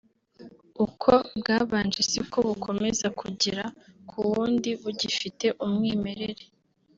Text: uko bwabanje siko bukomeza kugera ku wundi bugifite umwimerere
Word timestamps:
uko 0.85 1.11
bwabanje 1.37 1.99
siko 2.09 2.37
bukomeza 2.47 3.07
kugera 3.19 3.63
ku 4.09 4.17
wundi 4.29 4.69
bugifite 4.81 5.45
umwimerere 5.65 6.43